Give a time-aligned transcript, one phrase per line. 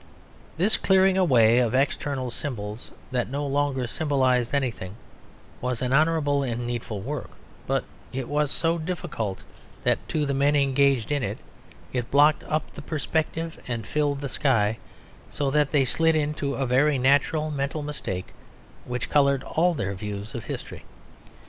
[0.57, 4.95] This clearing away of external symbols that no longer symbolised anything
[5.61, 7.29] was an honourable and needful work;
[7.67, 9.43] but it was so difficult
[9.83, 11.37] that to the men engaged in it
[11.93, 14.79] it blocked up the perspective and filled the sky,
[15.29, 18.33] so that they slid into a very natural mental mistake
[18.85, 20.83] which coloured all their views of history.